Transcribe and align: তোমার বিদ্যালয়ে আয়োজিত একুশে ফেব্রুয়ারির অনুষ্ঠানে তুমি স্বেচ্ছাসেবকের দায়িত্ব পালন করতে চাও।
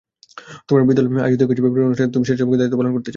তোমার 0.67 0.81
বিদ্যালয়ে 0.87 1.23
আয়োজিত 1.25 1.39
একুশে 1.45 1.61
ফেব্রুয়ারির 1.65 1.89
অনুষ্ঠানে 1.89 2.13
তুমি 2.15 2.25
স্বেচ্ছাসেবকের 2.27 2.59
দায়িত্ব 2.59 2.75
পালন 2.79 2.91
করতে 2.93 3.07
চাও। 3.07 3.09